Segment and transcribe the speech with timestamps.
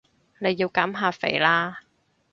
[0.39, 1.81] 你要減下肥啦